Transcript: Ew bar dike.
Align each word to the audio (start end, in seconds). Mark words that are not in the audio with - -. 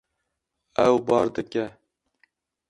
Ew 0.85 0.95
bar 1.07 1.27
dike. 1.35 1.65